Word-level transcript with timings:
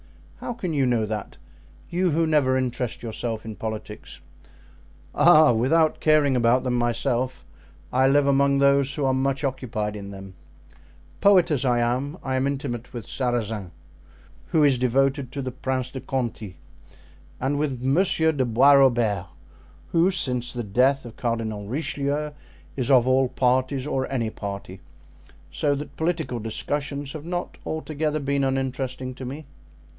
"How 0.39 0.53
can 0.53 0.73
you 0.73 0.87
know 0.87 1.05
that? 1.05 1.37
You 1.91 2.09
who 2.09 2.25
never 2.25 2.57
interest 2.57 3.03
yourself 3.03 3.45
in 3.45 3.55
politics?" 3.55 4.19
"Ah! 5.13 5.51
without 5.53 5.99
caring 5.99 6.35
about 6.35 6.63
them 6.63 6.73
myself, 6.73 7.45
I 7.93 8.07
live 8.07 8.25
among 8.25 8.57
those 8.57 8.95
who 8.95 9.05
are 9.05 9.13
much 9.13 9.43
occupied 9.43 9.95
in 9.95 10.09
them. 10.09 10.33
Poet 11.21 11.51
as 11.51 11.63
I 11.63 11.77
am, 11.77 12.17
I 12.23 12.33
am 12.33 12.47
intimate 12.47 12.91
with 12.91 13.05
Sarazin, 13.07 13.69
who 14.47 14.63
is 14.63 14.79
devoted 14.79 15.31
to 15.33 15.43
the 15.43 15.51
Prince 15.51 15.91
de 15.91 16.01
Conti, 16.01 16.57
and 17.39 17.59
with 17.59 17.79
Monsieur 17.83 18.31
de 18.31 18.43
Bois 18.43 18.71
Robert, 18.73 19.27
who, 19.91 20.09
since 20.09 20.51
the 20.51 20.63
death 20.63 21.05
of 21.05 21.15
Cardinal 21.15 21.67
Richelieu, 21.67 22.31
is 22.75 22.89
of 22.89 23.07
all 23.07 23.29
parties 23.29 23.85
or 23.85 24.11
any 24.11 24.31
party; 24.31 24.81
so 25.51 25.75
that 25.75 25.95
political 25.95 26.39
discussions 26.39 27.13
have 27.13 27.25
not 27.25 27.59
altogether 27.67 28.19
been 28.19 28.43
uninteresting 28.43 29.13
to 29.13 29.25
me." 29.25 29.45